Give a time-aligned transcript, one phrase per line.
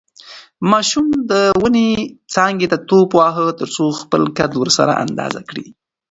[0.71, 1.31] ماشوم د
[1.61, 1.89] ونې
[2.33, 5.65] څانګې ته ټوپ واهه ترڅو خپله قد ورسره اندازه کړي.